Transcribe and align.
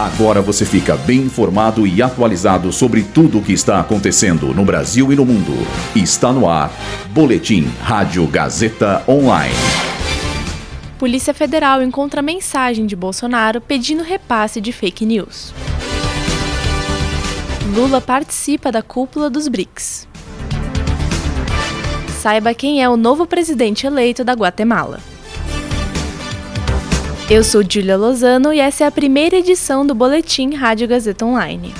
Agora 0.00 0.40
você 0.40 0.64
fica 0.64 0.96
bem 0.96 1.18
informado 1.18 1.86
e 1.86 2.00
atualizado 2.00 2.72
sobre 2.72 3.02
tudo 3.02 3.36
o 3.36 3.42
que 3.42 3.52
está 3.52 3.78
acontecendo 3.78 4.54
no 4.54 4.64
Brasil 4.64 5.12
e 5.12 5.14
no 5.14 5.26
mundo. 5.26 5.52
Está 5.94 6.32
no 6.32 6.48
ar. 6.48 6.72
Boletim 7.10 7.70
Rádio 7.82 8.26
Gazeta 8.26 9.04
Online. 9.06 9.54
Polícia 10.98 11.34
Federal 11.34 11.82
encontra 11.82 12.22
mensagem 12.22 12.86
de 12.86 12.96
Bolsonaro 12.96 13.60
pedindo 13.60 14.02
repasse 14.02 14.58
de 14.58 14.72
fake 14.72 15.04
news. 15.04 15.52
Lula 17.74 18.00
participa 18.00 18.72
da 18.72 18.80
cúpula 18.80 19.28
dos 19.28 19.48
BRICS. 19.48 20.08
Saiba 22.22 22.54
quem 22.54 22.82
é 22.82 22.88
o 22.88 22.96
novo 22.96 23.26
presidente 23.26 23.86
eleito 23.86 24.24
da 24.24 24.32
Guatemala. 24.32 25.09
Eu 27.30 27.44
sou 27.44 27.62
Julia 27.62 27.96
Lozano 27.96 28.52
e 28.52 28.58
essa 28.58 28.82
é 28.82 28.86
a 28.88 28.90
primeira 28.90 29.36
edição 29.36 29.86
do 29.86 29.94
Boletim 29.94 30.52
Rádio 30.56 30.88
Gazeta 30.88 31.24
Online. 31.24 31.72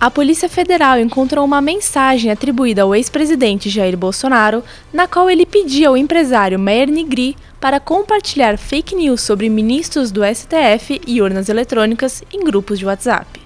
A 0.00 0.10
Polícia 0.10 0.48
Federal 0.48 0.98
encontrou 0.98 1.44
uma 1.44 1.60
mensagem 1.60 2.30
atribuída 2.30 2.80
ao 2.80 2.94
ex-presidente 2.94 3.68
Jair 3.68 3.98
Bolsonaro, 3.98 4.64
na 4.90 5.06
qual 5.06 5.28
ele 5.28 5.44
pedia 5.44 5.88
ao 5.88 5.96
empresário 5.96 6.58
Meir 6.58 6.90
Nigri 6.90 7.36
para 7.60 7.78
compartilhar 7.78 8.56
fake 8.56 8.96
news 8.96 9.20
sobre 9.20 9.50
ministros 9.50 10.10
do 10.10 10.22
STF 10.24 11.02
e 11.06 11.20
urnas 11.20 11.50
eletrônicas 11.50 12.22
em 12.32 12.42
grupos 12.42 12.78
de 12.78 12.86
WhatsApp. 12.86 13.42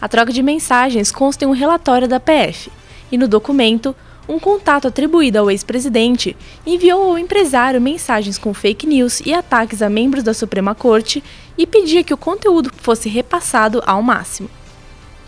A 0.00 0.08
troca 0.08 0.32
de 0.32 0.42
mensagens 0.42 1.12
consta 1.12 1.44
em 1.44 1.48
um 1.48 1.52
relatório 1.52 2.08
da 2.08 2.18
PF, 2.18 2.70
e 3.12 3.18
no 3.18 3.28
documento, 3.28 3.94
um 4.28 4.38
contato 4.38 4.88
atribuído 4.88 5.38
ao 5.38 5.50
ex-presidente 5.50 6.36
enviou 6.66 7.10
ao 7.10 7.18
empresário 7.18 7.80
mensagens 7.80 8.36
com 8.38 8.52
fake 8.52 8.86
news 8.86 9.20
e 9.24 9.32
ataques 9.32 9.82
a 9.82 9.88
membros 9.88 10.24
da 10.24 10.34
Suprema 10.34 10.74
Corte 10.74 11.22
e 11.56 11.66
pedia 11.66 12.02
que 12.02 12.12
o 12.12 12.16
conteúdo 12.16 12.70
fosse 12.76 13.08
repassado 13.08 13.82
ao 13.86 14.02
máximo. 14.02 14.50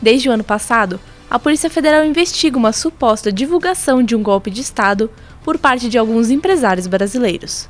Desde 0.02 0.28
o 0.28 0.32
ano 0.32 0.44
passado, 0.44 0.98
a 1.30 1.38
Polícia 1.38 1.70
Federal 1.70 2.04
investiga 2.04 2.56
uma 2.56 2.72
suposta 2.72 3.30
divulgação 3.30 4.02
de 4.02 4.16
um 4.16 4.22
golpe 4.22 4.50
de 4.50 4.62
Estado 4.62 5.10
por 5.44 5.58
parte 5.58 5.88
de 5.88 5.98
alguns 5.98 6.30
empresários 6.30 6.86
brasileiros. 6.86 7.68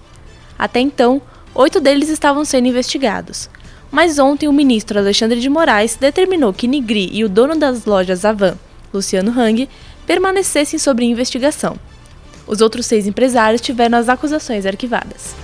Até 0.58 0.80
então, 0.80 1.20
oito 1.55 1.80
deles 1.80 2.08
estavam 2.08 2.45
sendo 2.45 2.69
investigados. 2.69 3.50
Mas 3.91 4.19
ontem 4.19 4.48
o 4.48 4.52
ministro 4.52 4.98
Alexandre 4.98 5.41
de 5.41 5.48
Moraes 5.48 5.97
determinou 5.97 6.52
que 6.52 6.69
Nigri 6.69 7.11
e 7.12 7.24
o 7.24 7.28
dono 7.28 7.56
das 7.56 7.84
lojas 7.84 8.24
Avan, 8.24 8.56
Luciano 8.92 9.31
Hang, 9.31 9.69
permanecessem 10.06 10.78
sob 10.78 11.05
investigação. 11.05 11.77
Os 12.47 12.61
outros 12.61 12.86
seis 12.86 13.06
empresários 13.06 13.61
tiveram 13.61 13.98
as 13.98 14.08
acusações 14.08 14.64
arquivadas. 14.64 15.34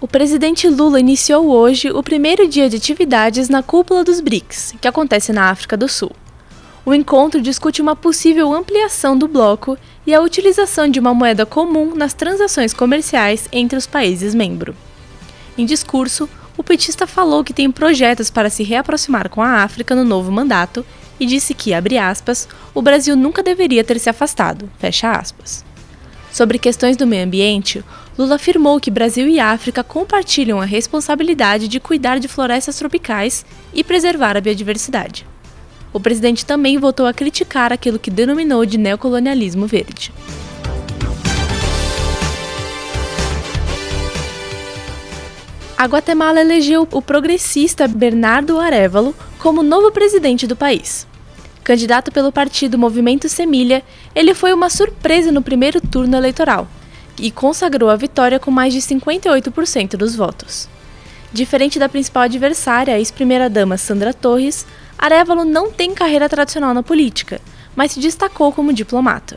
O 0.00 0.08
presidente 0.08 0.68
Lula 0.68 0.98
iniciou 0.98 1.48
hoje 1.48 1.90
o 1.90 2.02
primeiro 2.02 2.48
dia 2.48 2.68
de 2.68 2.76
atividades 2.76 3.48
na 3.48 3.62
cúpula 3.62 4.02
dos 4.02 4.20
BRICS, 4.20 4.74
que 4.80 4.88
acontece 4.88 5.32
na 5.32 5.48
África 5.48 5.76
do 5.76 5.88
Sul. 5.88 6.10
O 6.84 6.92
encontro 6.92 7.40
discute 7.40 7.80
uma 7.80 7.94
possível 7.94 8.52
ampliação 8.52 9.16
do 9.16 9.28
bloco 9.28 9.78
e 10.04 10.12
a 10.12 10.20
utilização 10.20 10.88
de 10.88 10.98
uma 10.98 11.14
moeda 11.14 11.46
comum 11.46 11.94
nas 11.94 12.12
transações 12.12 12.74
comerciais 12.74 13.48
entre 13.52 13.78
os 13.78 13.86
países 13.86 14.34
membros. 14.34 14.74
Em 15.56 15.64
discurso, 15.64 16.28
o 16.56 16.62
petista 16.62 17.06
falou 17.06 17.42
que 17.42 17.52
tem 17.52 17.70
projetos 17.70 18.30
para 18.30 18.50
se 18.50 18.62
reaproximar 18.62 19.28
com 19.28 19.42
a 19.42 19.62
África 19.62 19.94
no 19.94 20.04
novo 20.04 20.30
mandato 20.30 20.84
e 21.18 21.26
disse 21.26 21.54
que, 21.54 21.72
abre 21.72 21.98
aspas, 21.98 22.48
o 22.74 22.82
Brasil 22.82 23.16
nunca 23.16 23.42
deveria 23.42 23.84
ter 23.84 23.98
se 23.98 24.10
afastado, 24.10 24.70
fecha 24.78 25.10
aspas. 25.10 25.64
Sobre 26.30 26.58
questões 26.58 26.96
do 26.96 27.06
meio 27.06 27.24
ambiente, 27.24 27.84
Lula 28.18 28.36
afirmou 28.36 28.80
que 28.80 28.90
Brasil 28.90 29.28
e 29.28 29.38
África 29.38 29.84
compartilham 29.84 30.60
a 30.60 30.64
responsabilidade 30.64 31.68
de 31.68 31.78
cuidar 31.78 32.18
de 32.18 32.28
florestas 32.28 32.76
tropicais 32.76 33.44
e 33.72 33.84
preservar 33.84 34.36
a 34.36 34.40
biodiversidade. 34.40 35.26
O 35.92 36.00
presidente 36.00 36.46
também 36.46 36.78
voltou 36.78 37.06
a 37.06 37.12
criticar 37.12 37.72
aquilo 37.72 37.98
que 37.98 38.10
denominou 38.10 38.64
de 38.64 38.78
neocolonialismo 38.78 39.66
verde. 39.66 40.12
A 45.82 45.86
Guatemala 45.86 46.40
elegeu 46.40 46.86
o 46.92 47.02
progressista 47.02 47.88
Bernardo 47.88 48.60
Arevalo 48.60 49.12
como 49.40 49.64
novo 49.64 49.90
presidente 49.90 50.46
do 50.46 50.54
país. 50.54 51.08
Candidato 51.64 52.12
pelo 52.12 52.30
partido 52.30 52.78
Movimento 52.78 53.28
Semilha, 53.28 53.82
ele 54.14 54.32
foi 54.32 54.52
uma 54.52 54.70
surpresa 54.70 55.32
no 55.32 55.42
primeiro 55.42 55.80
turno 55.80 56.16
eleitoral 56.16 56.68
e 57.18 57.32
consagrou 57.32 57.90
a 57.90 57.96
vitória 57.96 58.38
com 58.38 58.48
mais 58.48 58.72
de 58.72 58.78
58% 58.78 59.96
dos 59.96 60.14
votos. 60.14 60.68
Diferente 61.32 61.80
da 61.80 61.88
principal 61.88 62.22
adversária, 62.22 62.94
a 62.94 62.98
ex-primeira-dama 63.00 63.76
Sandra 63.76 64.14
Torres, 64.14 64.64
Arevalo 64.96 65.44
não 65.44 65.72
tem 65.72 65.92
carreira 65.92 66.28
tradicional 66.28 66.72
na 66.72 66.84
política, 66.84 67.40
mas 67.74 67.90
se 67.90 67.98
destacou 67.98 68.52
como 68.52 68.72
diplomata. 68.72 69.36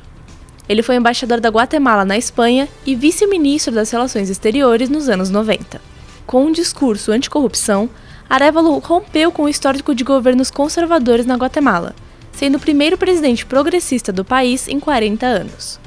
Ele 0.69 0.83
foi 0.83 0.95
embaixador 0.95 1.39
da 1.39 1.49
Guatemala 1.49 2.05
na 2.05 2.19
Espanha 2.19 2.69
e 2.85 2.93
vice-ministro 2.93 3.73
das 3.73 3.89
Relações 3.89 4.29
Exteriores 4.29 4.89
nos 4.89 5.09
anos 5.09 5.31
90 5.31 5.94
com 6.25 6.45
um 6.45 6.51
discurso 6.51 7.11
anticorrupção, 7.11 7.89
Arevalo 8.29 8.79
rompeu 8.79 9.31
com 9.31 9.43
o 9.43 9.49
histórico 9.49 9.93
de 9.93 10.03
governos 10.03 10.49
conservadores 10.49 11.25
na 11.25 11.35
Guatemala, 11.35 11.95
sendo 12.31 12.55
o 12.55 12.59
primeiro 12.59 12.97
presidente 12.97 13.45
progressista 13.45 14.11
do 14.11 14.25
país 14.25 14.67
em 14.67 14.79
40 14.79 15.25
anos. 15.25 15.79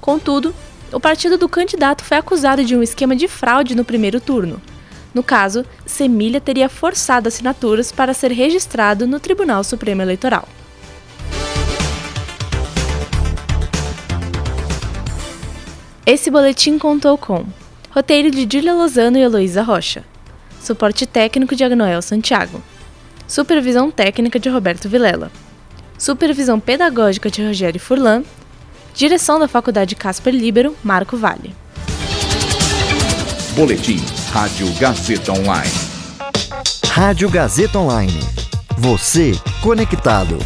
Contudo, 0.00 0.54
o 0.92 1.00
partido 1.00 1.36
do 1.36 1.48
candidato 1.48 2.04
foi 2.04 2.18
acusado 2.18 2.64
de 2.64 2.76
um 2.76 2.82
esquema 2.82 3.16
de 3.16 3.28
fraude 3.28 3.74
no 3.74 3.84
primeiro 3.84 4.20
turno. 4.20 4.60
No 5.14 5.22
caso, 5.22 5.64
Semilha 5.86 6.40
teria 6.40 6.68
forçado 6.68 7.28
assinaturas 7.28 7.90
para 7.90 8.14
ser 8.14 8.30
registrado 8.30 9.06
no 9.06 9.18
Tribunal 9.18 9.64
Supremo 9.64 10.02
Eleitoral. 10.02 10.46
Esse 16.06 16.30
boletim 16.30 16.78
contou 16.78 17.18
com 17.18 17.44
Roteiro 17.90 18.30
de 18.30 18.46
Julia 18.50 18.74
Lozano 18.74 19.16
e 19.16 19.22
Heloísa 19.22 19.62
Rocha. 19.62 20.04
Suporte 20.60 21.06
técnico 21.06 21.56
de 21.56 21.64
Agnoel 21.64 22.02
Santiago. 22.02 22.62
Supervisão 23.26 23.90
técnica 23.90 24.38
de 24.38 24.48
Roberto 24.48 24.88
Vilela. 24.88 25.30
Supervisão 25.98 26.60
pedagógica 26.60 27.30
de 27.30 27.44
Rogério 27.44 27.80
Furlan. 27.80 28.22
Direção 28.94 29.38
da 29.40 29.48
Faculdade 29.48 29.94
Casper 29.94 30.34
Libero, 30.34 30.76
Marco 30.82 31.16
Vale. 31.16 31.54
Boletim 33.54 34.00
Rádio 34.32 34.72
Gazeta 34.78 35.32
Online. 35.32 35.72
Rádio 36.90 37.30
Gazeta 37.30 37.78
Online. 37.78 38.20
Você 38.76 39.32
conectado. 39.62 40.38